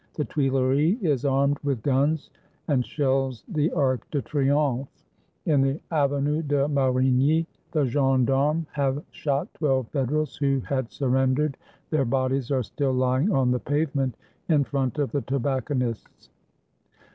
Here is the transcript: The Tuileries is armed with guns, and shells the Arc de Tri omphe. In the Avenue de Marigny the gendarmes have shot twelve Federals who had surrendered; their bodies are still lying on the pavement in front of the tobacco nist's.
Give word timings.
The 0.15 0.25
Tuileries 0.25 0.99
is 1.03 1.25
armed 1.25 1.59
with 1.63 1.83
guns, 1.83 2.31
and 2.67 2.83
shells 2.83 3.43
the 3.47 3.69
Arc 3.71 4.09
de 4.09 4.19
Tri 4.23 4.45
omphe. 4.47 4.87
In 5.45 5.61
the 5.61 5.79
Avenue 5.91 6.41
de 6.41 6.67
Marigny 6.67 7.45
the 7.71 7.85
gendarmes 7.85 8.65
have 8.71 9.03
shot 9.11 9.53
twelve 9.53 9.89
Federals 9.89 10.37
who 10.37 10.59
had 10.61 10.89
surrendered; 10.91 11.55
their 11.91 12.05
bodies 12.05 12.49
are 12.49 12.63
still 12.63 12.93
lying 12.93 13.31
on 13.31 13.51
the 13.51 13.59
pavement 13.59 14.17
in 14.49 14.63
front 14.63 14.97
of 14.97 15.11
the 15.11 15.21
tobacco 15.21 15.75
nist's. 15.75 16.31